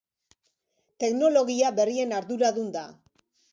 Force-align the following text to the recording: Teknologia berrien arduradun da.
Teknologia 1.03 1.71
berrien 1.81 2.17
arduradun 2.23 2.75
da. 2.79 2.87